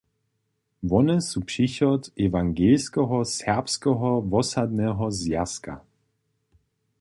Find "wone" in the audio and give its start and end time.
0.91-1.15